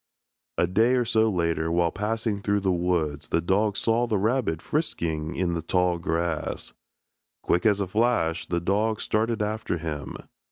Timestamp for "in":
5.35-5.53